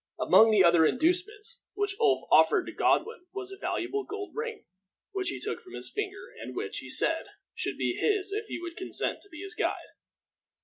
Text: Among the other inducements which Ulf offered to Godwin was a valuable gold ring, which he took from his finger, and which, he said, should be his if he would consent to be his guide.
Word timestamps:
Among 0.19 0.49
the 0.49 0.63
other 0.63 0.83
inducements 0.83 1.61
which 1.75 1.95
Ulf 1.99 2.21
offered 2.31 2.65
to 2.65 2.71
Godwin 2.71 3.27
was 3.33 3.51
a 3.51 3.57
valuable 3.57 4.03
gold 4.03 4.31
ring, 4.33 4.65
which 5.11 5.29
he 5.29 5.39
took 5.39 5.59
from 5.59 5.75
his 5.75 5.91
finger, 5.91 6.27
and 6.41 6.55
which, 6.55 6.79
he 6.79 6.89
said, 6.89 7.27
should 7.53 7.77
be 7.77 7.93
his 7.95 8.31
if 8.31 8.47
he 8.47 8.59
would 8.59 8.75
consent 8.75 9.21
to 9.21 9.29
be 9.29 9.43
his 9.43 9.53
guide. 9.53 9.89